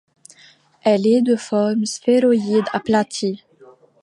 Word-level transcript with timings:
Elle 0.81 1.05
est 1.05 1.21
de 1.21 1.35
forme 1.35 1.85
sphéroïde-aplatie. 1.85 3.43